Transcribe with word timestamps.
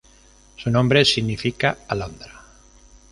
Su 0.55 0.71
nombre 0.71 1.05
significa 1.05 1.77
alondra. 1.87 2.41